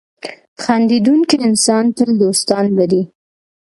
[0.63, 3.01] •خندېدونکی انسان تل دوستان لري.